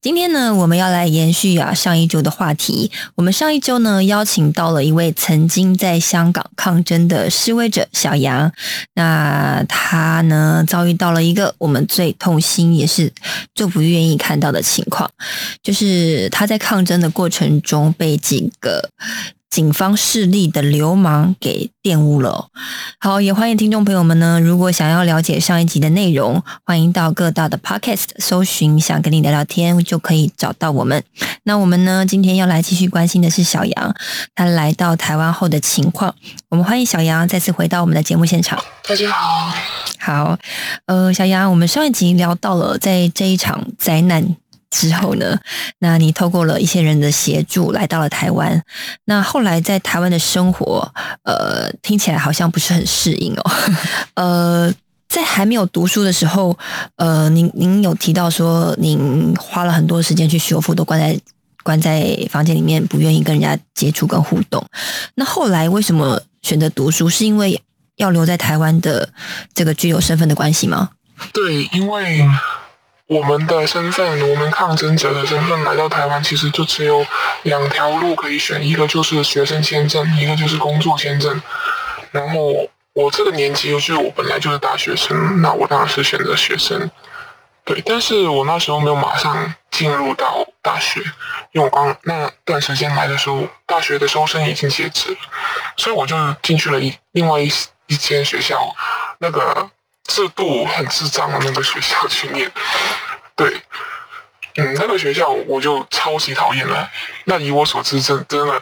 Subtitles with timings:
[0.00, 2.90] 今天呢，我们要来延续啊上一周的话题。
[3.16, 8.52] 我们上一周呢，邀请到了一位曾经在香港抗争的示威者小杨。
[8.94, 13.12] 那他呢，遭遇到了一个我们最痛心也是
[13.56, 15.10] 最不愿意看到的情况，
[15.64, 18.88] 就是他在抗争的过程中被几个
[19.50, 22.50] 警方势力的流氓给玷污了哦。
[23.00, 31.02] 好，也欢迎听众朋友们呢，如果想要了解上一集的内容，欢迎到各大的 podcast 搜寻“想跟你聊聊天”，就可以找到我们。
[31.44, 33.94] 那我们呢，今天要来继续关心的是小杨，
[34.34, 36.14] 他来到台湾后的情况。
[36.50, 38.62] 我们欢迎小杨再次回到我们的节目现场。
[38.86, 39.54] 大家好，
[39.98, 40.38] 好，
[40.86, 44.36] 呃，小杨，我们上一集聊到了在这一场灾难
[44.70, 45.38] 之后呢，
[45.78, 48.62] 那你透过了一些人的协助来到了台湾。
[49.04, 53.50] 那后来在台湾的生活，呃，听起来好像不是很适应哦。
[54.14, 54.74] 呃，
[55.08, 56.56] 在还没有读书的时候，
[56.96, 61.18] 呃，您您有提到说您花了很多时间去修复，都关在
[61.62, 64.64] 关在房间里面，不愿意跟人家接触跟互动。
[65.14, 67.08] 那后来为什么选择读书？
[67.08, 67.62] 是因为
[67.96, 69.08] 要留在台湾的
[69.54, 70.90] 这个具有身份的关系吗？
[71.32, 72.24] 对，因为
[73.08, 77.04] 我们的身份，我们抗争者的身份来到台湾，其实就只有
[77.42, 81.42] 两条路可以选，一个就是学生签证，一个就是工作签证。
[82.10, 86.90] 然后我这个年纪，就是我本来就是大学生，那我当然是选择学生。
[87.64, 91.00] 对，但是我那时候没有马上进入到大学，
[91.52, 95.18] 因为我刚那段时间来的时候，大学的收生已经截止了，
[95.78, 97.50] 所以我就进去了一另外一
[97.86, 98.74] 一间学校，
[99.18, 99.70] 那个
[100.08, 102.50] 制度很智障的那个学校去念。
[103.36, 103.48] 对，
[104.56, 106.90] 嗯，那个学校我就超级讨厌了。
[107.24, 108.60] 那以我所知，真真的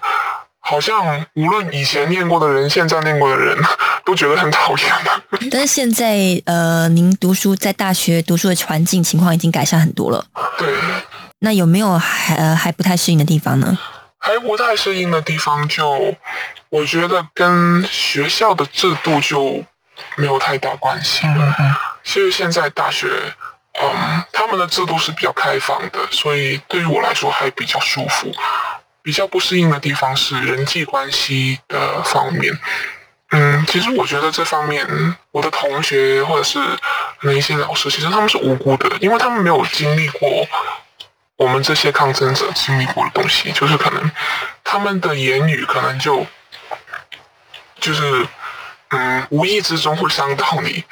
[0.60, 3.56] 好像无论以前念过的人，现在念过的人，
[4.04, 5.22] 都觉得很讨厌的。
[5.50, 10.26] 但是现在，呃，您读书在大学读书的环境情况已经改善很多了。
[10.58, 10.74] 对，
[11.38, 13.78] 那有没有还呃还不太适应的地方呢？
[14.18, 16.14] 还不太适应的地方就，
[16.68, 19.62] 我觉得跟学校的制度就
[20.16, 21.54] 没有太大关系了。
[22.04, 23.08] 其实现在大学，
[23.80, 28.32] 嗯，他们的制度是比较开放的，所以对于我来说还比较舒服。
[29.02, 32.58] 比较不适应的地方是人际关系的方面。
[33.30, 34.84] 嗯，其实我觉得这方面，
[35.30, 36.58] 我的同学或者是
[37.22, 40.28] 那一些老师，其实他们是无辜的，因为他们没有经历过
[41.36, 44.10] 我们这些抗争者经历过的东西，就是可能
[44.64, 46.26] 他们的言语可能就
[47.78, 48.26] 就是
[48.90, 50.84] 嗯，无意之中会伤到你。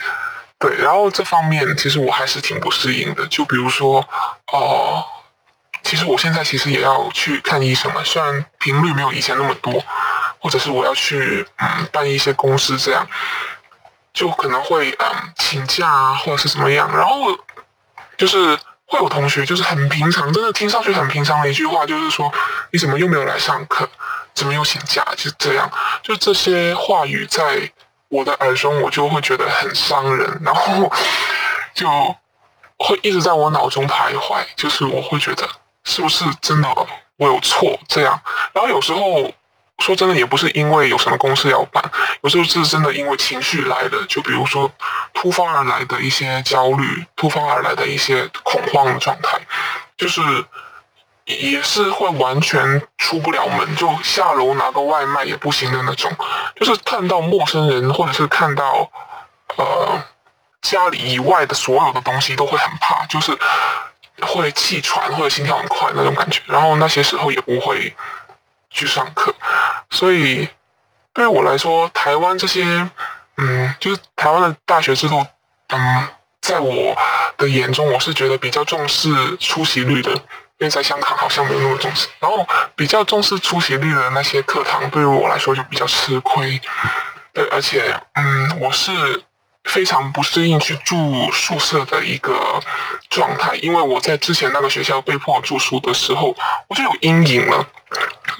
[0.59, 3.27] 对，然后这方面其实我还是挺不适应的。
[3.27, 4.07] 就比如说，
[4.53, 5.05] 哦、
[5.83, 9.85] 其实我现在其实也要去看医生了，虽然频率没有以前那么多，
[10.39, 13.07] 或者是我要去嗯办一些公司这样，
[14.15, 16.91] 就可能会嗯请假啊，或者是怎么样。
[16.97, 17.37] 然后
[18.17, 18.57] 就是
[18.87, 22.33] 会有同学就是很平常，真的听上去很平常的一句话，就是说
[22.71, 23.87] 你怎么又没有来上课，
[24.33, 25.71] 怎么又请假，就这样，
[26.03, 27.71] 就这些话语在
[28.15, 30.91] 我的耳中，我就会觉得很伤人，然后
[31.75, 31.89] 就
[32.79, 35.49] 会一直在我脑中徘徊，就是我会觉得
[35.83, 36.69] 是不是真的
[37.17, 38.21] 我有错这样，
[38.53, 39.33] 然后有时候。
[39.81, 41.83] 说真的，也不是因为有什么公事要办，
[42.23, 44.71] 有时候是真的因为情绪来的，就比如说
[45.13, 49.37] 突发而来的一些焦虑，突发而来的一些恐慌的状态，
[49.99, 50.21] 就是
[51.25, 56.15] 也是会完全出不了门，就下楼拿个外卖也不行的那种，
[56.57, 58.91] 就是看到陌生人或者是看到
[59.57, 60.03] 呃
[60.61, 63.37] 家里以外的所有的东西都会很怕，就是
[64.21, 67.95] 会气喘或者心跳很快那种感觉，然后那些时候也不会
[68.71, 69.35] 去上课，
[69.91, 70.49] 所以
[71.13, 72.65] 对于我来说，台湾这些，
[73.37, 75.25] 嗯，就是台湾的大学制度，
[75.69, 76.09] 嗯，
[76.41, 76.97] 在我
[77.39, 80.13] 的眼中，我是觉得比较重视出席率的，
[80.65, 82.09] 为在香港好像没有那么重视。
[82.19, 82.45] 然后
[82.75, 86.61] 比较重视出席率的那些课堂，对于我来说就比较吃亏。
[87.33, 89.23] 对，而且嗯，我是
[89.65, 92.61] 非常不适应去住宿舍的一个
[93.11, 96.35] 状态，因为我在之前那个学校被迫住宿的时候，
[96.69, 97.67] 我就有阴影了。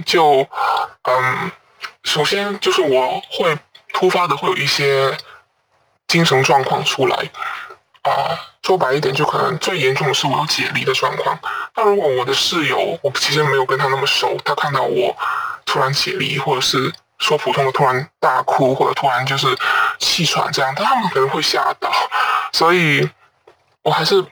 [0.05, 0.47] 就
[1.03, 1.51] 嗯，
[2.05, 3.57] 首先就是我会
[3.93, 5.17] 突发的会有一些
[6.07, 7.17] 精神状况出来。
[8.05, 11.39] 啊，说白一点，就可能最严重的是我有解离的状况。
[11.75, 15.17] 那如果我的室友，我其实没有跟他那么熟，他看到我
[15.65, 19.47] 突然解离，或者是说普通的突然大哭，或者突然就是
[19.99, 21.91] 气喘这样，他们可能会吓到。
[22.53, 23.09] 所以
[23.83, 24.23] 我还是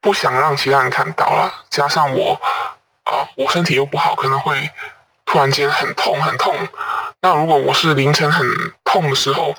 [0.00, 1.52] 不想让其他人看到了。
[1.70, 2.40] 加上我
[3.04, 4.70] 啊，我身体又不好，可能会
[5.24, 6.54] 突然间很痛很痛。
[7.20, 8.46] 那如果我是凌晨很
[8.84, 9.54] 痛的时候，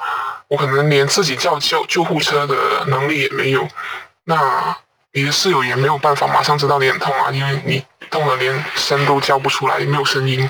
[0.50, 2.56] 我可能连自己叫救救护车的
[2.88, 3.68] 能力也没有，
[4.26, 4.76] 那
[5.14, 10.50] 你的室友也没有办法马上知道你很痛啊，因为你痛的连声都叫不出来，没有声音。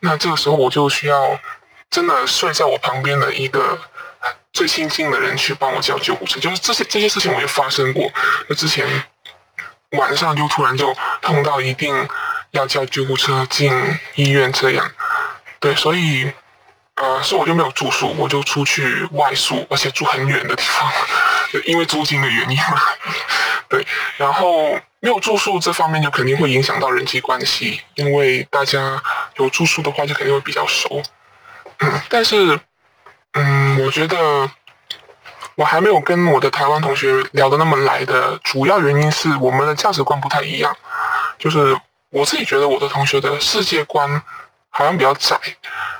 [0.00, 1.38] 那这个时候我就需要
[1.90, 3.78] 真的睡在我旁边的一个
[4.52, 6.40] 最亲近的人去帮我叫救护车。
[6.40, 8.10] 就是这些这些事情我也发生过，
[8.48, 8.86] 那之前
[9.92, 12.08] 晚上就突然就痛到一定
[12.56, 13.72] 要叫救护车进
[14.14, 14.90] 医院这样，
[15.60, 16.32] 对，所以。
[16.98, 20.90] 呃，所以我就没有住宿，我就出去外宿，而且住很远的地方，
[21.66, 22.80] 因为租金的原因嘛。
[23.68, 23.86] 对，
[24.16, 24.70] 然后
[25.00, 28.98] 没有住宿这方面就肯定会影响到人际关系，因为大家
[29.36, 31.02] 有住宿的话就肯定会比较熟。
[31.80, 32.58] 嗯，但是，
[33.34, 34.50] 嗯，我觉得
[35.56, 40.74] 我还没有跟我的台湾同学聊得那么来的主要原因是我们的价值观不太一样，
[41.38, 41.78] 就是
[42.16, 44.22] 我自己觉得我的同学的世界观
[44.70, 45.38] 好像比较窄。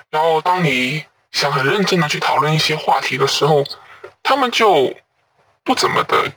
[0.09, 3.63] 然后，当你想很认真的去讨论一些话题的时候，
[4.23, 4.95] 他们就
[5.63, 6.33] 不怎么的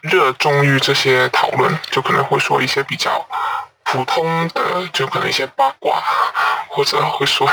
[0.00, 3.24] 热衷于这些讨论，就可能会说一些比较
[3.84, 6.02] 普通的，就可能一些八卦，
[6.68, 7.48] 或者会说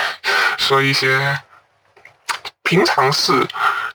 [0.57, 1.39] 说一些
[2.63, 3.47] 平常事。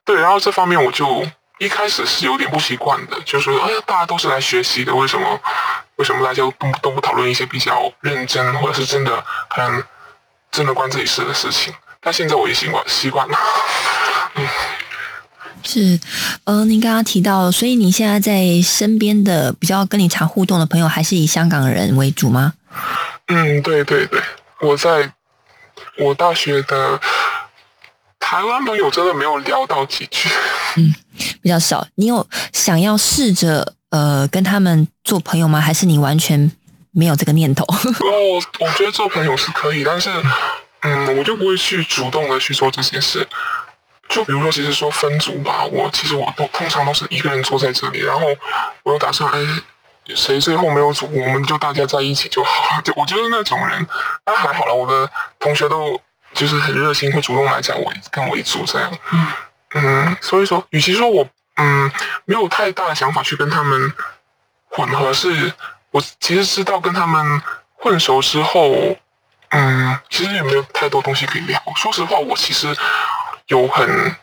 [0.05, 1.27] 对，然后这方面我就
[1.59, 5.41] 一开始是有点不习惯的，就是说哎呀，大家都是来学习的，为什么
[5.97, 9.85] 为什么大家都都不讨论一些比较认真，或者是真的很。
[10.53, 13.35] 真的关自己事的事情，但现在我也习惯习惯了。
[14.37, 14.47] 嗯，
[15.65, 15.99] 是，
[16.45, 22.53] 呃，您刚刚提到，所以你现在在身边的比较跟你常互动的朋友，还是以香港人为主吗？
[23.29, 24.21] 嗯，对对对，
[24.61, 25.11] 我在
[25.97, 27.01] 我大学的
[28.21, 30.29] 台湾朋友真的没有聊到几句，
[30.77, 30.95] 嗯，
[31.41, 31.87] 比较少。
[31.95, 35.61] 你有想要试着呃跟他们做朋友吗？
[35.61, 36.51] 还是你完全？
[36.95, 37.65] 没有这个念头。
[37.73, 40.11] 哦，我觉得做朋友是可以，但是，
[40.83, 43.27] 嗯，我就不会去主动的去做这些事。
[44.11, 48.27] 就比如说，其实说分组吧，我其实我都通常都是一个人坐在这里，然后
[48.83, 49.41] 我又打算，哎，
[50.15, 52.83] 谁最后没有组，我们就大家在一起就好了。
[52.85, 53.87] 就我就是那种人，
[54.27, 55.99] 那还好了，我的同学都
[56.35, 58.93] 就是很热心，会主动来找我跟我一组这样。
[59.73, 61.27] 嗯，所以说，与其说我
[61.57, 61.91] 嗯
[62.25, 63.93] 没有太大的想法去跟他们
[64.69, 65.53] 混合是。
[65.93, 67.43] 我其实知道跟他们
[67.75, 68.97] 混熟之后，
[69.51, 71.63] 嗯，其实也没有太多东西可以聊。
[71.77, 72.75] 说实话，我其实
[73.49, 74.17] 有很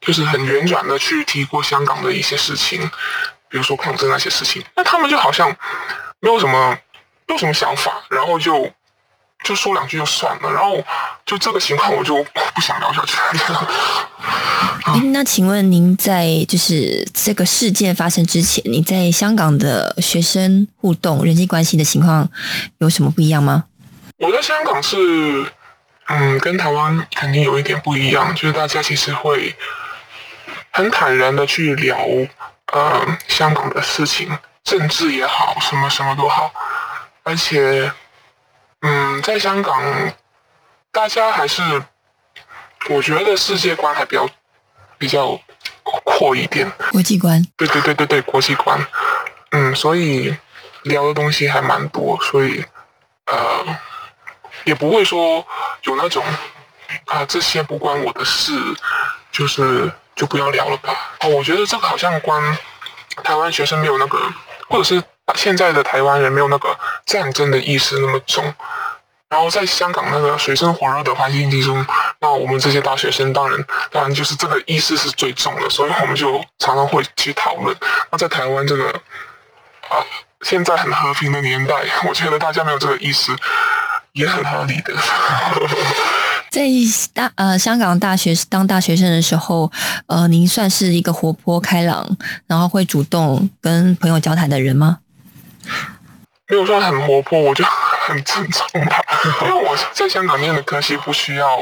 [0.00, 2.80] 就是很圆转的去提过香港的一些事情，
[3.48, 5.56] 比如说抗争那些事情，那他们就好像
[6.18, 6.76] 没有什么
[7.28, 8.68] 没有什么想法，然后就
[9.44, 10.82] 就说两句就算了，然后
[11.24, 13.16] 就这个情况我就不想聊下去
[13.52, 13.68] 了。
[15.12, 22.28] 那请问您在就是这个事件发生之前，你在香港的学生互动、人际关系的情况
[22.78, 23.64] 有什么不一样吗？
[24.16, 24.96] 我在香港是，
[26.06, 29.54] 嗯，跟台湾肯定有一点不一样，就是大家其实会
[30.72, 31.98] 很坦然的去聊，
[32.72, 34.28] 呃，香港的事情，
[34.64, 36.52] 政治也好，什么什么都好，
[37.22, 37.92] 而且，
[38.80, 40.12] 嗯，在香港，
[40.90, 41.62] 大家还是，
[42.90, 44.28] 我觉得世界观还比较。
[45.02, 45.36] 比较
[46.04, 48.78] 阔一点，国际观，对对对对对，国际观，
[49.50, 50.32] 嗯，所以
[50.84, 52.64] 聊的东西还蛮多，所以
[53.26, 53.66] 呃，
[54.62, 55.44] 也不会说
[55.82, 56.24] 有那种
[57.06, 58.52] 啊这些不关我的事，
[59.32, 60.94] 就是就不要聊了吧。
[61.22, 62.56] 哦，我觉得这个好像关
[63.24, 64.20] 台湾学生没有那个，
[64.68, 65.02] 或者是
[65.34, 68.54] 现在的台湾人没有那个战争的意识那么重。
[69.32, 71.82] 然后在香港那个水深火热的环境之中，
[72.20, 73.58] 那我们这些大学生当然
[73.90, 77.74] 当然就是这个意识是最重的，所以我们就常常会去讨论。
[78.10, 78.90] 那在台湾这个
[79.88, 80.04] 啊
[80.42, 81.74] 现在很和平的年代，
[82.06, 83.34] 我觉得大家没有这个意识
[84.12, 84.92] 也很合理的。
[86.52, 86.60] 在
[87.14, 89.72] 大呃香港大学当大学生的时候，
[90.08, 92.06] 呃，您算是一个活泼开朗，
[92.46, 94.98] 然后会主动跟朋友交谈的人吗？
[96.48, 97.64] 没有算很活泼，我就
[98.06, 99.00] 很正常吧。
[99.46, 101.60] 因为我在香港念的科系不需要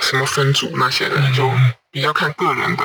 [0.00, 1.50] 什么分组那些的，就
[1.90, 2.84] 比较看个人的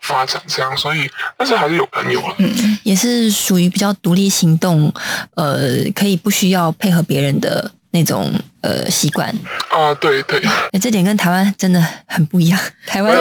[0.00, 2.34] 发展这样，所以但是还是有朋友了。
[2.38, 4.92] 嗯也是属于比较独立行动，
[5.36, 9.28] 呃，可以不需要配合别人的那种呃习惯。
[9.70, 10.40] 啊，对对，
[10.72, 12.60] 欸这点跟台湾真的很不一样。
[12.86, 13.16] 台湾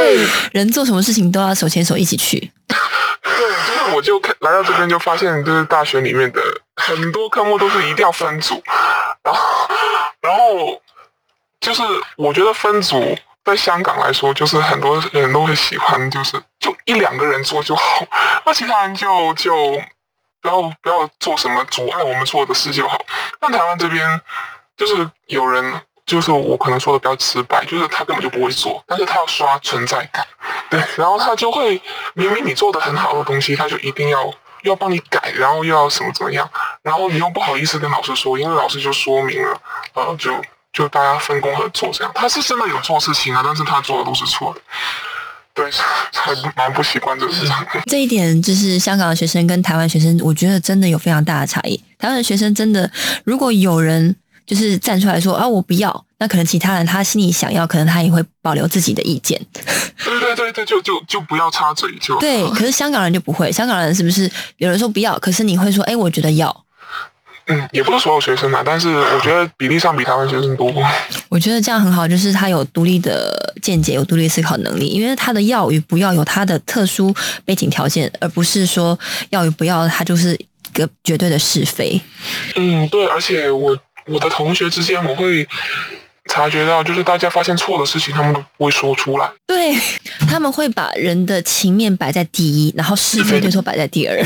[0.51, 2.51] 人做什么事情都要手牵手一起去。
[2.67, 6.41] 对，就是我就看来到这边就发现，就是大学里面的
[6.81, 8.61] 很多科目都是一定要分组，
[9.23, 9.69] 然后
[10.21, 10.81] 然后
[11.59, 11.83] 就是
[12.17, 18.05] 我觉得分组在香港来说，就是很多人都会喜欢，就是就一两个人做就好，
[18.45, 19.53] 那其他人就就
[20.41, 22.99] 不要不要做什么阻碍我们做的事就好。
[23.39, 24.21] 但台湾这边
[24.75, 25.81] 就是有人。
[26.03, 30.27] 就是我可能说的比较直白，就是他根本就不会做，但是他要刷存在感，
[30.69, 31.81] 对，然后他就会
[32.15, 34.33] 明明你做的很好的东西，他就一定要
[34.63, 36.49] 要帮你改，然后又要什么怎么样，
[36.81, 39.61] 然后你又不好意思跟老师说，因为老师就说明了，
[39.93, 40.33] 呃，就
[40.71, 44.61] 就大家分工合作这样，他是真的有做事情啊，但是他做的都是错的，
[45.53, 45.69] 对，
[46.13, 47.55] 还蛮不习惯这个事情。
[47.85, 51.75] 这一点就是香港的学生跟台湾学生，我觉得真的有非常大的差异。
[51.97, 52.89] 台湾的学生真的，
[53.25, 59.39] 如果有人就是站出来说啊，我不要，那可能其他人他心里想要，可能他也会保留自己的意见。
[60.03, 62.19] 对对对对，就就就不要插嘴就。
[62.19, 66.65] 对，可是香港人就不会，香港人是不是有人说不要，可是你会说，哎，我觉得要。
[67.47, 70.71] 嗯，也不是所有学生啊，但是我觉得比例上比台湾学生多。
[71.27, 78.97] 我觉得这样很好，就是他有独立的见解，有独立思考能力，因为他的要与不要有他的特殊背景条件，而不是说
[79.31, 81.99] 要与不要，他就是一个绝对的是非。
[82.55, 83.77] 嗯，对，而且我。
[84.07, 85.47] 我的同学之间，我会
[86.25, 89.29] 察觉到，就是大家发现错的事情，他们都不会说出来。
[89.47, 89.75] 对，
[90.29, 94.17] 他们会把人的情面摆在第一，然后是非对错摆在第二，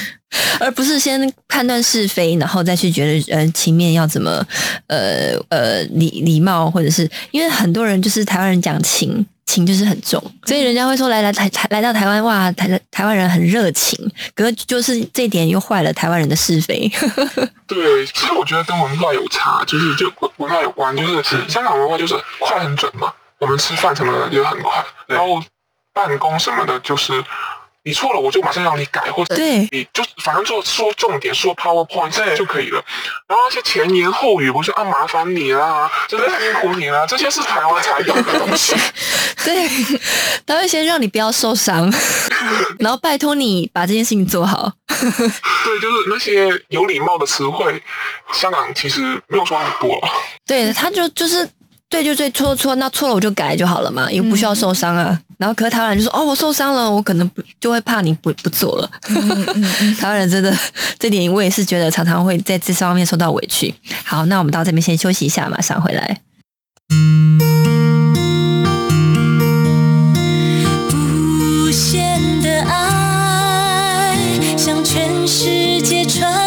[0.58, 4.44] 而不是先判断是非，然后再去觉得呃情面要怎么
[4.88, 9.24] 呃呃礼礼貌，或者是因为很多人就是台湾人讲情。
[9.46, 13.98] 情就是很重，所以人家会说来来台台来到台湾哇，台台湾人很热情，
[14.34, 16.90] 可是就是这点又坏了台湾人的是非。
[17.66, 25.42] 对，其实我觉得跟文化有差，就是就文化有关，就是香港文化就是快很准嘛，我们吃饭什么的就很快，然后
[25.92, 27.12] 办公什么的就是。
[27.84, 32.82] 你错了，我就马上让你改，或者你就反正就说重点，说 PowerPoint 就可以了。
[33.28, 38.74] 然后那些前言后语，不是啊，麻烦你啦，真的辛苦你啦，这些是台湾才有的东西。
[39.44, 39.68] 对，
[40.46, 41.92] 他会先让你不要受伤，
[42.80, 44.72] 然后拜托你把这件事情做好。
[44.88, 47.82] 对，就是那些有礼貌的词汇，
[48.32, 50.00] 香港其实没有说很多。
[50.46, 51.46] 对，他就就是。
[51.86, 55.16] 对，就对，错错，那错了我就改就好了嘛，也不需要受伤啊。
[55.38, 58.90] 然后，可是台湾人就说：“哦，我受伤了，我可能不就会怕你不不做了。”
[59.98, 60.56] 台湾人真的
[60.98, 63.74] 这点，我也是觉得常常会在这方面受到委屈。
[64.04, 66.20] 好，那我们到这边先休息一下，马上回来。
[70.92, 74.16] 无限的爱
[74.56, 76.43] 向全世界传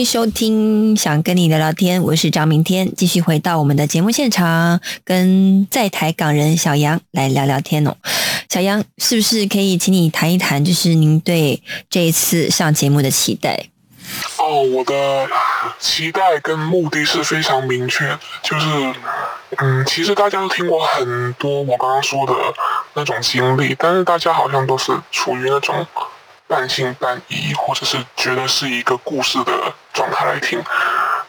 [0.00, 7.94] 迎收听，想跟你聊聊天，我是张明天，继续回到我们的节目现场，跟在台港人小杨来聊聊天哦。
[8.48, 13.66] 小杨，是不是可以请你谈一谈，就是您对这一次上节目的期待？
[14.38, 15.28] 哦，我的
[15.78, 18.94] 期待跟目的是非常明确，就是，
[19.58, 22.32] 嗯，其实大家都听过很多我刚刚说的
[22.94, 25.86] 那种经历，但是大家好像都是处于那种
[26.50, 29.52] 半信半疑，或者是觉得是一个故事的
[29.92, 30.60] 状态来听。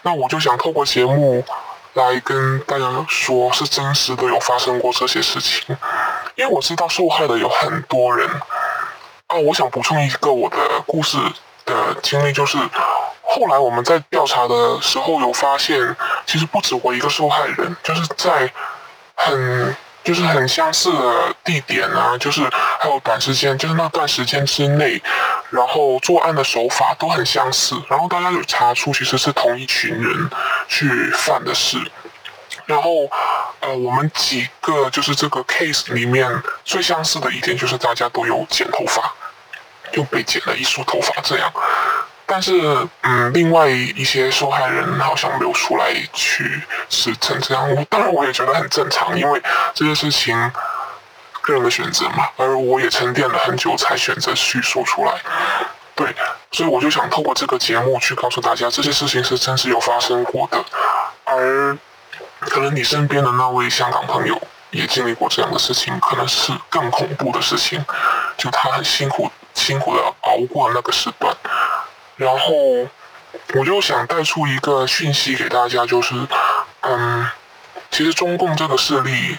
[0.02, 1.46] 那我就想透过节目
[1.94, 5.78] 来跟大家说，是真实的有发生过这些事情，
[6.34, 8.28] 因为我知道受害的有很多人。
[9.28, 11.20] 哦，我想补充一个我的故事。
[11.64, 12.58] 的经历就是，
[13.22, 18.52] 后来我们在调查的时候有发现，其实不止我一个受害人，就是在
[19.14, 22.42] 很就是很相似的地点啊，就是
[22.80, 25.02] 还有短时间，就是那段时间之内，
[25.50, 30.30] 然后作案的手法都很相似，然后大家有查出其实是同一群人
[30.68, 31.78] 去犯的事，
[32.66, 33.10] 然后
[33.60, 39.14] 呃，我们几个就是这个 case 里面最相似的一点就是大家都有剪头发。
[39.94, 41.52] 就被剪了一束头发这样，
[42.32, 47.70] 但是嗯，另外一些受害人好像没有出来去是成这样。
[47.76, 49.42] 我当然我也觉得很正常，因为
[49.74, 50.34] 这件事情
[51.42, 52.30] 个人的选择嘛。
[52.38, 55.12] 而我也沉淀了很久才选择去说出来。
[55.94, 56.08] 对，
[56.54, 60.64] 所以我就想透过这个节目去告诉大家，这些事情是真实有发生过的，
[61.26, 61.78] 而
[62.40, 67.84] 可能你身边的那位香港朋友也经历过这样的事情，可能是更恐怖的事情，
[68.38, 71.36] 就他很辛苦辛苦的熬过那个时段，
[72.22, 72.54] 然后
[73.56, 76.14] 我就想带出一个讯息给大家，就是
[76.82, 77.28] 嗯，
[77.90, 79.36] 其实中共这个势力，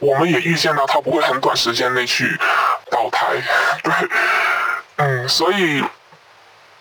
[0.00, 2.36] 我们也预见到它不会很短时间内去
[2.90, 3.26] 倒台，
[3.84, 3.92] 对。
[4.96, 5.84] 嗯，所以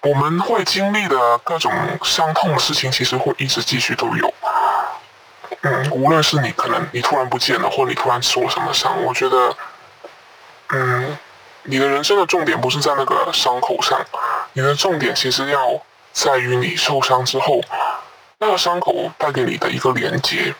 [0.01, 1.71] 我们会经历的各种
[2.01, 4.33] 伤痛的事情，其实会一直继续都有。
[5.61, 9.55] 嗯，无论是你可能你突然不见了，或你突然受什么伤，我觉得，
[10.69, 11.17] 嗯，
[11.65, 13.99] 你的人生的重点不是在那个伤口上，
[14.53, 15.81] 你的重点其实要
[16.13, 17.61] 在于你受伤之后，
[18.39, 20.53] 那个伤口带给你的一个连接，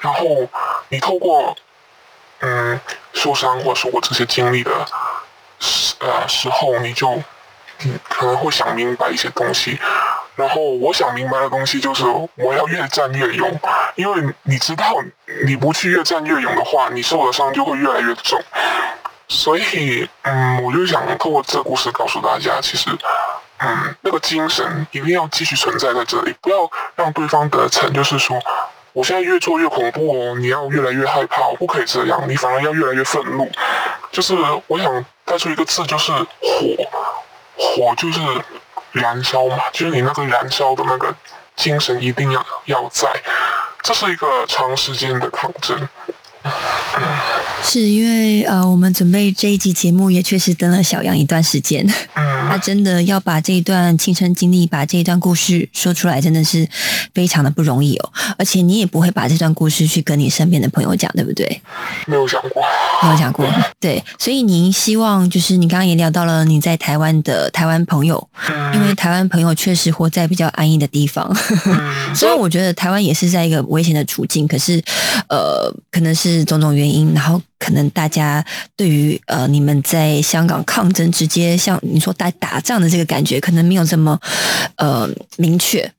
[0.00, 0.48] 然后
[0.88, 1.56] 你透过
[2.40, 2.80] 嗯
[3.12, 4.70] 受伤或者说过这些经历的。
[5.62, 7.22] 时呃时候，你就
[8.08, 9.78] 可能会想明白一些东西，
[10.34, 12.02] 然后我想明白的东西就是
[12.36, 13.60] 我要越战越勇，
[13.94, 14.96] 因为你知道
[15.44, 18.42] 你不去越战越勇的话，你受的伤就会越来越重。
[19.30, 22.90] 所以，嗯，我就想透过这个故事告诉大家，其实，
[23.58, 27.90] 嗯，那个精神一定要继续存在在这里，不要让对方得逞。
[27.94, 28.38] 就是说，
[28.92, 33.50] 我现在越做越恐怖哦，你要越来越害怕，我不可以这样，你反而要越来越愤怒。
[34.10, 35.04] 就是我想。
[35.22, 36.26] 带出一个字就是火，
[37.56, 38.20] 火就是
[38.90, 41.14] 燃烧嘛，就是你那个燃烧的那个
[41.54, 43.08] 精神一定要要在，
[43.80, 45.88] 这是一个长时间的抗争。
[47.62, 56.66] 是因为呃，我们准备这一集节目也确实等了小杨一段时间，他真的要把这一段亲身经历、把这一段故事说出来，真的是
[57.14, 58.12] 非常的不容易哦。
[58.38, 61.60] 而且你也不会把这段故事去跟你身边的朋友讲，对不对？
[62.06, 62.62] 没有讲过，
[63.02, 63.46] 没有讲过。
[63.78, 68.26] 对，所以您希望就是你刚刚也聊到了你在台湾的台湾朋友，
[68.74, 71.30] 因为台湾朋友确实活在比较安逸的地方，
[72.16, 74.82] 虽然我觉得台湾也是在一个危险的处境，可是
[75.28, 77.40] 呃，可能是是种种原因，然后。
[77.62, 78.42] 可能大家
[78.74, 84.18] 对于呃你们在香港抗争，直接像你说打打仗的这个感觉，可能没有这么
[84.76, 85.92] 呃明确。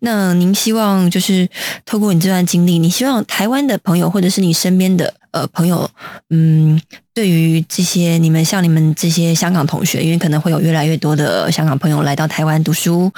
[0.00, 1.48] 那您希望就是
[1.84, 5.90] 透过你这段经历，你希望台湾的朋友或者是你身边的呃朋友，
[6.30, 6.80] 嗯，
[7.14, 13.10] 对于这些你们像你们这些香港同学，因为可能会有越来越多的香港朋友来到台湾读书，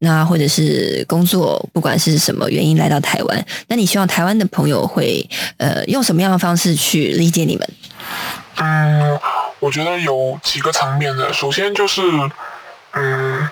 [0.00, 7.68] 那或者是工作，不管是什么原因来到台湾，那你希望台湾的朋友会呃用什么样的方式去理解你们？
[8.56, 9.18] 嗯，
[9.60, 12.02] 我觉得有几个层面的，首先就是
[12.92, 13.48] 嗯。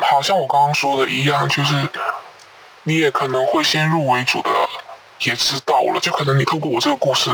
[0.00, 1.88] 好像我刚刚说的一样，就是
[2.84, 4.50] 你也可能会先入为主的
[5.20, 7.30] 也知道了，就可能你透过我这个故事，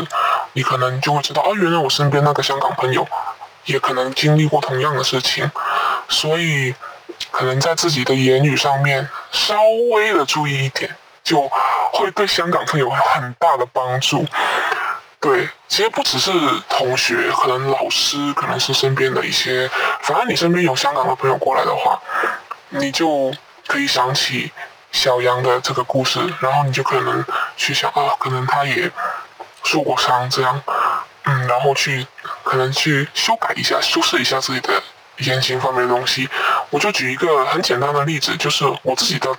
[0.55, 3.07] 你可能就会知道，啊，原来我身边那个香港朋友
[3.64, 5.48] 也可能经历过同样的事情，
[6.09, 6.74] 所以
[7.31, 9.55] 可能在自己的言语上面稍
[9.92, 11.48] 微的注意一点，就
[11.92, 14.26] 会对香港朋友有很大的帮助。
[15.18, 16.31] 对，其实不只是
[16.68, 19.68] 同学，可能老师，可能是身边的一些，
[20.02, 21.98] 反正你身边有香港的朋友过来的话。
[22.70, 23.33] 你就
[23.66, 24.50] 可以想起
[24.92, 27.24] 小杨的这个故事，然后你就可能
[27.57, 28.90] 去想啊，可能他也
[29.64, 30.62] 受过伤，这样，
[31.24, 32.07] 嗯，然后去
[32.42, 34.83] 可能去修改一下、修饰一下自己的
[35.18, 36.29] 言行方面的东西。
[36.70, 39.35] 我就举一个很简单的例子，就是我自己的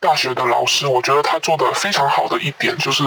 [0.00, 3.04] 大学的老师，我觉得他做的非常好的一点就是，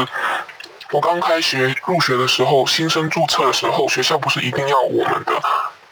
[0.91, 5.33] 我刚开学入学的时候，新生注册的时候，学校不是一定要我们的。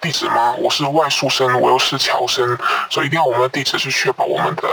[0.04, 0.54] 地址吗？
[0.60, 2.58] 我是外宿生，我又是侨生，
[2.90, 4.68] 所以一定要我们的地址去确保我们的，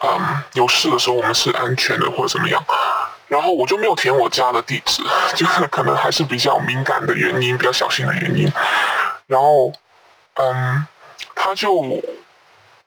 [0.00, 2.60] 嗯，有事的时候我们是安全的或者怎么样。
[3.28, 5.04] 然后我就没有填我家的地址，
[5.36, 8.52] 就是可能还是比较敏感的原因，比较小心的原因。
[9.28, 9.72] 然后，
[10.34, 10.84] 嗯，
[11.36, 11.70] 他就，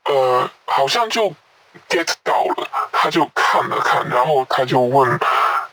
[0.04, 1.34] 呃，好像就
[1.88, 5.17] get 到了，他就看了看，然后他就问。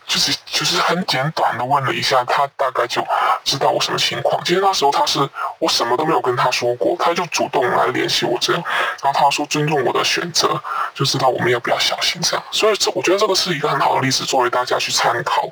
[0.07, 3.05] 就是就是很简短的问了一下，他大概就
[3.45, 4.43] 知道我什么情况。
[4.45, 8.63] 其实那时候他是我什么都没有跟他说过，他就主动来联系我这样，
[9.03, 10.61] 然后他说尊重我的选择，
[10.95, 12.45] 就知道我们要不要小心这样。
[12.51, 15.49] 所以这我觉得这个是一个很好的例子，作为大家去参考。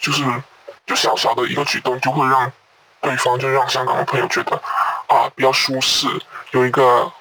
[0.00, 0.24] 就是
[0.86, 2.50] 就小小的一个举动，就会让
[3.02, 4.56] 对方就让香港的朋友觉得
[5.08, 6.08] 啊比较舒适，
[6.52, 7.12] 有一个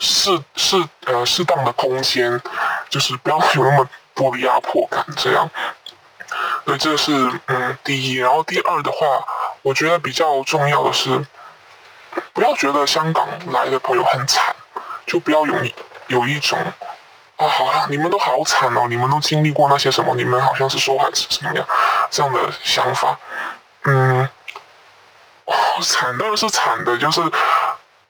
[0.00, 0.76] 适适
[1.06, 2.42] 呃适当的空间，
[2.90, 5.48] 就是不要有那么多的压迫感这样。
[6.68, 7.12] 对，这是
[7.46, 9.24] 嗯第一，然后第二的话，
[9.62, 11.24] 我觉得比较重要的是，
[12.34, 14.54] 不要觉得香港来的朋友很惨，
[15.06, 15.54] 就不要有
[16.08, 16.58] 有一种
[17.38, 21.66] 啊，好像你们都好惨哦，你们都经历过那些什么，你们好像是受害者怎么样
[22.10, 23.18] 这样的想法，
[23.84, 24.28] 嗯，
[25.80, 27.22] 惨当然是惨的，就是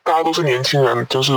[0.03, 0.17] 大。
[0.17, 1.33] 家都是年轻人，就是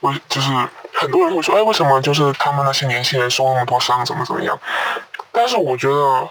[0.00, 0.50] 我就是
[0.94, 4.58] 很多人会说，哎，为什么就是他们那些年轻人受那么多伤，怎么怎么样？
[5.30, 6.28] 但是我觉得，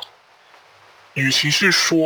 [1.18, 1.98] 与其是说，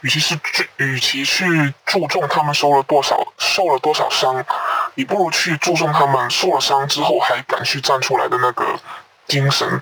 [0.00, 4.44] 与其是注，与其去注重他们受了多少受了多少伤，
[4.96, 8.66] 你不如去注重他们受了伤之后还敢去站出来的那个
[9.28, 9.80] 精神。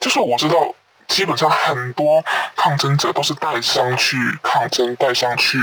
[0.00, 0.74] 就是我知道，
[1.06, 2.24] 基本上很多
[2.56, 5.56] 抗争者都是带伤去抗争，带伤去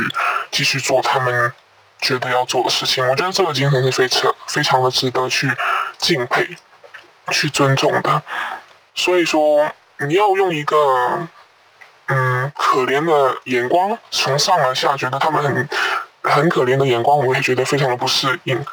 [0.49, 1.51] 继续做他们
[1.99, 3.05] 觉得要做的事情。
[3.05, 5.51] 我觉得这个精神是非常非常的值得去
[5.97, 6.55] 敬佩、
[7.31, 8.23] 去尊重的。
[8.95, 11.27] 所以说，你要用一个
[12.09, 15.69] 嗯可怜的眼光从上而下，觉得他们很
[16.23, 18.63] 很可怜的眼光，我也觉得非常的不适应。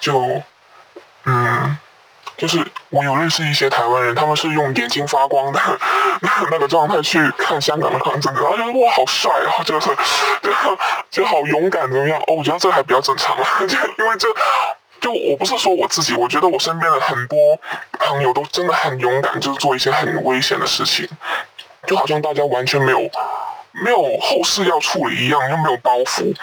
[0.00, 0.42] 就
[1.24, 1.76] 嗯。
[2.36, 2.58] 就是
[2.90, 5.60] 我有认识一些台湾人，他们是用眼睛发光的
[6.50, 9.88] 那个状态去看香港的抗争，然后觉得哇好帅啊，就是
[10.42, 10.50] 就
[11.12, 12.20] 就好勇敢怎么样？
[12.26, 13.36] 哦，我觉得这还比较正常，
[13.68, 14.26] 就 因为这
[15.00, 17.38] 就我不是说我自己，我觉得我身边的很多
[18.00, 21.08] 朋友都真的很勇敢，就是做一些很危险的事情，
[21.86, 22.98] 就好像大家完全没有
[23.84, 26.34] 没有后事要处理一样，又没有包袱，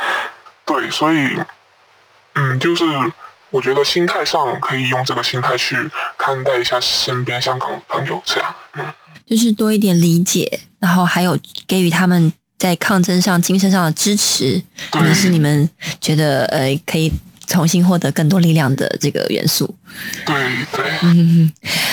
[0.65, 1.29] 对，所以
[2.35, 2.85] 嗯，就是。
[3.51, 5.75] 我觉得心态上可以用这个心态去
[6.17, 8.85] 看待一下身边香港朋友，这样，嗯，
[9.25, 17.11] 就是多一点理解，然后还有给予他们在抗争上精神上的支持，可能是你们觉得呃可以。
[17.47, 19.75] 重新获得更多力量的这个元素，
[20.25, 20.35] 对
[20.71, 21.51] 对，嗯，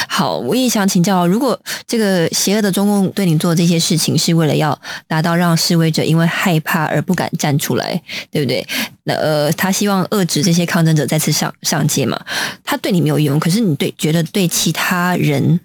[0.08, 8.64] 好，我也想请教，如果这个邪恶的中共对你做这些事情，是为了要达到让示威者因为害怕而不敢站出来，对不对？
[9.04, 12.20] 那呃，他希望遏制这些抗争者再次上上街嘛？
[12.62, 15.58] 他对你没有用，可是你对觉得对其他人，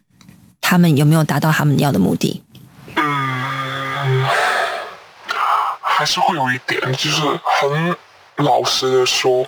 [0.61, 2.41] 他们有没有达到他们要的目的？
[2.95, 4.25] 嗯，
[5.81, 7.95] 还是会有一点，就是很
[8.37, 9.45] 老实的说。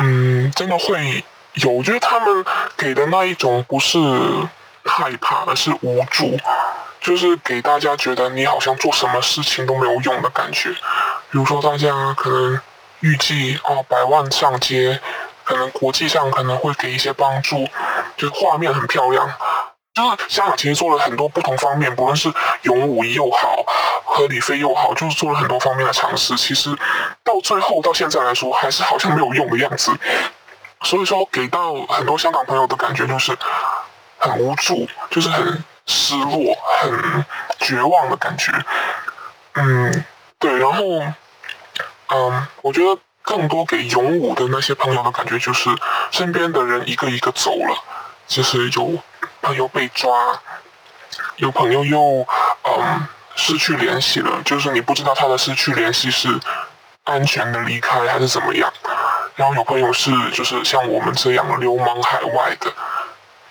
[0.00, 1.22] 嗯，真的会
[1.54, 2.44] 有，就是他们
[2.76, 3.98] 给的那一种不是
[4.84, 6.38] 害怕，而是无助，
[7.00, 10.70] 就是给大家觉得你好像做什么事情都没有用的感觉。
[11.30, 12.60] 比如说，大家可能
[13.00, 14.98] 预计哦，百万上街，
[15.44, 17.68] 可能国际上可能会给一些帮助，
[18.16, 19.30] 就是画面很漂亮。
[20.00, 22.32] 就是香港其实做了很多不同方面，不论是
[22.62, 23.64] 勇武又好，
[24.04, 26.34] 和李飞又好，就是做了很多方面的尝试。
[26.36, 26.74] 其实
[27.22, 29.92] 到最后到现在来说，还是好像没有用的样子。
[30.82, 33.36] 所以说，给到很多香港朋友的感觉就是
[34.16, 37.24] 很无助，就是很失落、很
[37.58, 38.50] 绝望的感觉。
[39.54, 40.04] 嗯，
[40.38, 40.58] 对。
[40.58, 40.82] 然后，
[42.08, 45.68] 嗯，我觉得更多给勇武的那些朋友的感觉就是，
[46.10, 47.76] 身边的人一个一个走了，
[48.26, 48.94] 其实就。
[49.42, 50.38] 朋友被抓，
[51.36, 52.26] 有朋友又
[52.64, 56.28] 嗯失去联系了，就是你不知道他的失去联系是
[57.04, 58.70] 安全的离开还是怎么样。
[59.36, 62.72] 然后有朋友是就是像我们这样流氓海外的，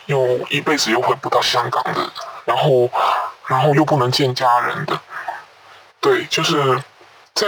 [0.06, 2.10] 又一辈子又回不到香港的，
[2.45, 2.89] 然后
[3.47, 4.99] 然后又不能见家人的，
[5.99, 6.82] 对，就是
[7.34, 7.47] 在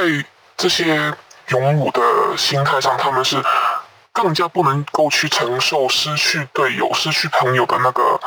[0.57, 1.13] 这些
[1.49, 2.01] 勇武的
[2.35, 3.41] 心态上，他们是。
[4.13, 8.19] 更加不能够去承受失去队友、失去朋友的那个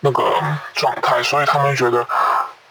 [0.00, 0.34] 那个
[0.74, 2.02] 状态，所以他们觉得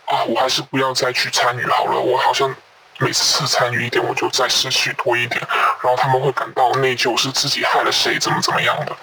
[0.05, 1.97] 啊，我还是不要再去参与好了。
[1.97, 2.53] 我好像
[2.99, 5.41] 每次参与一点，我就再失去多一点，
[5.81, 8.95] 然后他们会感到内疚，是自己害了谁，怎么怎么样的。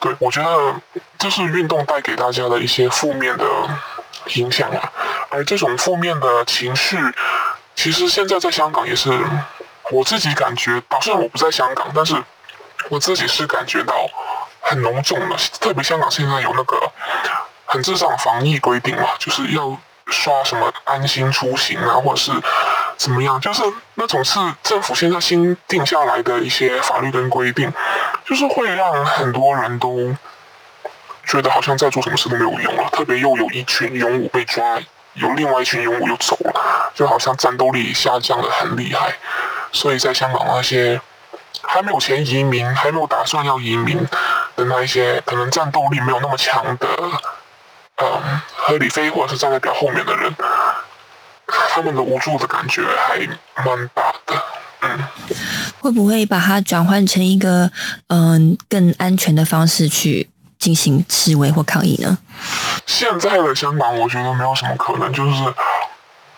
[0.00, 0.74] 对，我觉得
[1.18, 3.44] 这是运动带给大家的一些负面的
[4.34, 4.92] 影响啊。
[5.30, 6.98] 而这种负面的情绪，
[7.76, 9.16] 其实现在在香港也是
[9.92, 12.16] 我自己感觉，虽然我不在香港，但是。
[12.88, 13.94] 我自己是感觉到
[14.60, 16.90] 很浓重的，特别香港现在有那个
[17.66, 22.32] 很智障防疫规定嘛，就是要刷什么安心出行啊，或者是
[22.96, 23.62] 怎么样，就是
[23.94, 27.72] 那种是政府现在新定下来的一些法律跟规定，
[28.24, 30.14] 就是会让很多人都
[31.24, 32.88] 觉得好像在做什么事都没有用了。
[32.90, 34.78] 特别又有一群勇武被抓，
[35.14, 39.14] 有另外一群勇武又走了，就好像战斗力下降的很厉害。
[39.72, 41.00] 所以在香港那些。
[41.62, 43.98] 还没有钱移民，还没有打算要移民
[44.56, 46.88] 的那一些，可能战斗力没有那么强的，
[47.96, 50.34] 嗯，和李飞或者是站在比较后面的人，
[51.46, 53.18] 他们的无助的感觉还
[53.64, 54.42] 蛮大的，
[54.80, 55.04] 嗯。
[55.80, 57.70] 会不会把它转换成一个
[58.06, 62.18] 嗯更安全的方式去进行示威或抗议呢？
[62.86, 65.54] 现在的香港，我觉得没有什么可能，就是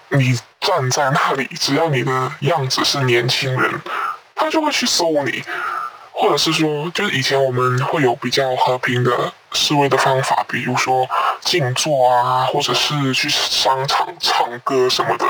[0.08, 3.80] 你站在那里，只要你的样子是年轻人。
[4.34, 5.42] 他就会去搜你，
[6.12, 11.08] 或者是说，就是以前我们会有比较和平的示威的方法，比如说
[11.40, 15.26] 静坐啊，或者是去商场唱歌什么的。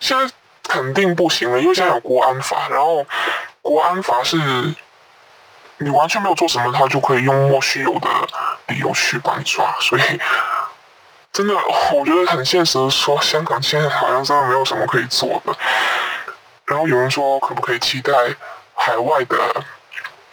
[0.00, 3.04] 现在肯定不行了，因为现在有国安法，然后
[3.62, 4.36] 国安法是，
[5.78, 8.08] 你完全没有做什么，他就可以用莫须有的
[8.68, 10.02] 理由去把你抓，所以
[11.32, 11.54] 真的，
[11.92, 15.54] 我觉得很现实的说，香港现在好像真的没有什么可以做的。
[16.66, 18.12] 然后有人说，可不可以期待
[18.74, 19.36] 海外的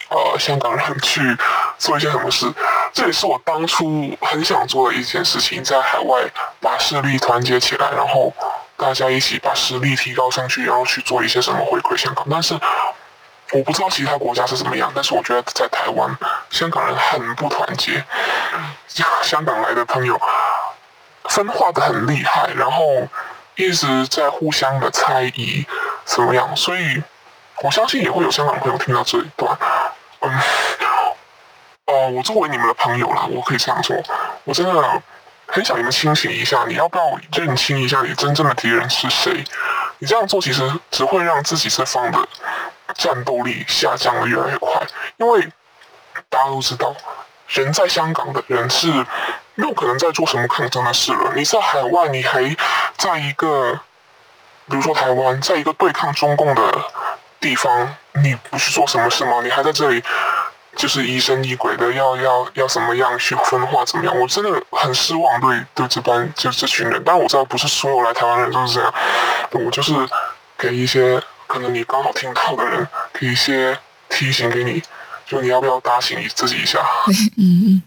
[0.08, 1.20] 呃香港人去
[1.78, 2.46] 做一些什么事？
[2.92, 6.22] 这也是我当初很想做的一件事情，在海外
[6.60, 8.32] 把势力团结起来，然后
[8.76, 12.26] 大家一起把实力提高上去，然后去做一些什么回馈香港。
[12.30, 12.58] 但是
[13.52, 16.14] 我不知道其他国家是怎么样，但是我觉得在台湾，
[16.50, 18.04] 香港人很不团结，
[19.22, 20.20] 香港来的朋友
[21.24, 22.84] 分化的很厉害，然后
[23.56, 25.66] 一直在互相的猜疑。
[26.04, 26.54] 怎么样？
[26.56, 27.02] 所以
[27.62, 29.56] 我相信也会有香港朋友听到这一段。
[30.20, 30.40] 嗯，
[31.86, 33.96] 呃，我作为你们的朋友啦，我可以这样说，
[34.44, 35.02] 我真的
[35.46, 36.64] 很想你们清醒一下。
[36.66, 39.44] 你要不要认清一下你真正的敌人是谁？
[39.98, 42.18] 你这样做其实只会让自己这方的
[42.94, 44.82] 战斗力下降的越来越快。
[45.16, 45.48] 因为
[46.28, 46.94] 大家都知道，
[47.48, 48.88] 人在香港的人是
[49.54, 51.32] 没有可能在做什么抗争的事了。
[51.36, 52.56] 你在海外，你还
[52.96, 53.78] 在一个。
[54.68, 56.62] 比如说台湾，在一个对抗中共的
[57.40, 59.40] 地方，你不去做什么事吗？
[59.42, 60.02] 你还在这里，
[60.76, 64.18] 就是疑神疑鬼的，要要要怎么样去分化，怎么样？
[64.18, 67.02] 我真的很失望，对对这班就这群人。
[67.04, 68.94] 但我知道不是所有来台湾人都是这样，
[69.50, 69.92] 我就是
[70.56, 73.76] 给一些可能你刚好听到的人，给一些
[74.08, 74.82] 提醒给你，
[75.32, 76.78] 就你要不要打醒你自己一下？
[77.38, 77.82] 嗯嗯。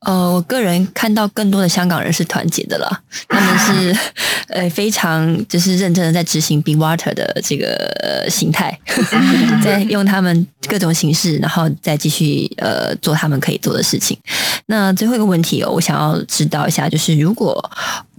[0.00, 3.96] 呃，我个人看到更多的香港人是团结的了，他们是
[4.52, 8.76] 呃非常就是认真的在执行 Be Water 的这个形态，
[9.64, 14.18] 在用他们各种形式，然后再继续呃做他们可以做的事情。
[14.66, 17.70] 那最后一个问题哦，我想要知道一下，就是如果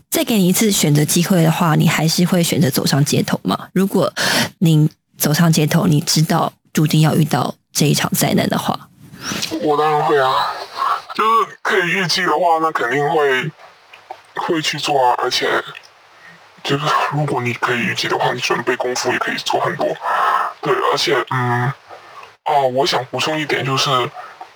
[0.10, 3.68] 再给你一次选择机会的话，你还是会选择走上街头吗？
[3.74, 4.12] 如果
[4.60, 8.80] 您走上街头，你知道注定要遇到这一场灾难的话，
[9.62, 10.54] 我当然会啊。
[11.16, 13.52] 就是可以预计的话，那肯定会
[14.36, 15.16] 会去做啊。
[15.20, 15.48] 而且，
[16.64, 19.86] 就是如果你可以预计的话，你准备功夫也可以做很多。
[20.62, 21.72] 对，而且，嗯，
[22.46, 23.92] 哦，我想补充一点，就是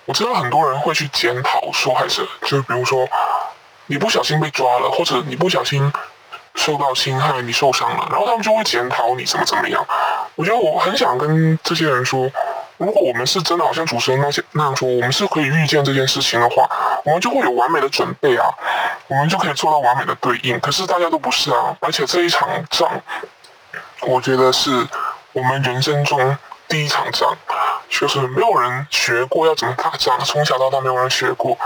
[0.04, 3.08] 我知道很多人会去检讨受害者，就是比如说
[3.86, 5.92] 你不小心被抓了，或者你不小心
[6.56, 9.86] 受到侵害，你受伤了，然后他们就会检讨你怎么怎么样。
[10.34, 12.28] 我觉得我很想跟这些人说。
[12.78, 16.64] 如果我们是真的好像主持人那些那样说，我们是可以预见这件事情的话，
[17.04, 18.46] 我们就会有完美的准备啊，
[19.08, 20.58] 我们就可以做到完美的对应。
[20.60, 22.88] 可是大家都不是啊，而且这一场仗，
[24.02, 24.70] 我觉得是
[25.32, 26.38] 我们人生中
[26.68, 27.36] 第一场仗，
[27.90, 31.58] 就是没有人学过要怎么打仗，从小到大没有人学过。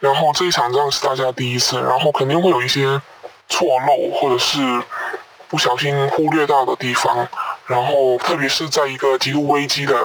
[0.00, 3.00] 然后这一场仗是大家第一次，然后肯定会有一些
[3.48, 4.82] 错漏或者是
[5.48, 7.26] 不小心忽略到的地方。
[7.72, 9.96] 然后特别是在一个极度危机的。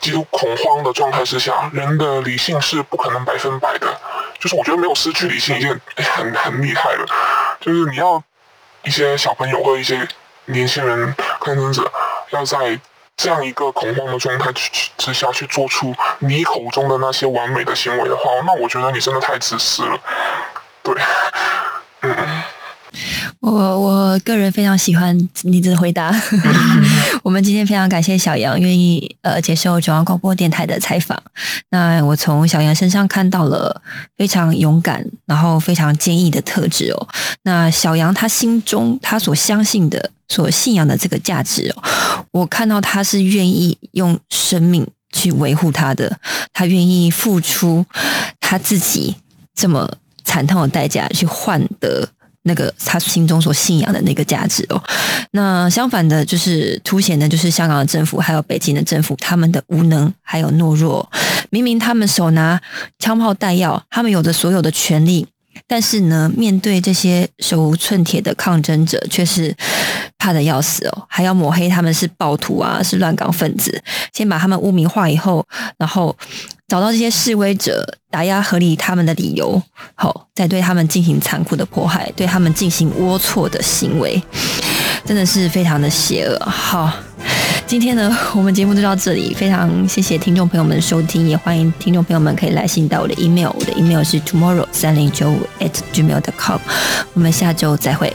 [0.00, 4.00] 极度恐慌的状态之下，人的理性是不可能百分百的。
[4.38, 7.04] 就是我觉得没有失去理性已经很很厉害了。
[7.60, 8.22] 就是你要
[8.84, 10.06] 一些小朋友或者一些
[10.44, 11.90] 年轻人抗争者，
[12.30, 12.78] 要在
[13.16, 19.98] 这样一个恐慌的状态之之下去做出你口中的那些完美的行为的话，那我觉得你真的太自私了。
[20.84, 20.94] 对，
[22.02, 22.42] 嗯。
[23.40, 26.12] 我我个人非常喜欢你的回答。
[27.22, 31.20] 我们今天非常感谢小杨愿意呃接受中央广播电台的采访。
[31.70, 33.80] 那我从小杨身上看到了
[34.16, 37.08] 非常勇敢，然后非常坚毅的特质哦。
[37.42, 41.82] 那小杨他心中他所相信的、所信仰的这个价值哦，
[42.32, 46.18] 我看到他是愿意用生命去维护他的，
[46.52, 47.86] 他愿意付出
[48.40, 49.14] 他自己
[49.54, 49.88] 这么
[50.24, 52.08] 惨痛的代价去换得。
[52.48, 54.82] 那个他心中所信仰的那个价值哦，
[55.30, 61.08] 那相反的，就是凸显的，就是香港的政府还有北京的政府他们的无能还有懦弱。
[61.50, 62.60] 明明他们手拿
[62.98, 65.26] 枪炮弹药，他们有着所有的权利，
[65.66, 69.54] 但是呢，面对这些手无寸铁的抗争者，却是
[70.16, 75.46] 怕的要死哦，还要抹黑他们是暴徒啊，是乱港分子，先把他们污名化以后，
[75.78, 76.16] 然后。
[76.68, 79.62] 找到这些示威者，打压合理他们的理由，
[79.94, 84.22] 好，再对他们进行残酷的迫害，对他们进行龌龊的行为，
[85.02, 86.38] 真的是非常的邪恶。
[86.44, 86.92] 好，
[87.68, 96.58] 今天呢，我们节目就到这里，非常谢谢听众朋友们的收听，也欢迎听众朋友们可以来信到我的 email，我的 email 是 tomorrow 三零九五 at gmail dot com，
[97.12, 98.10] 我们下周再会。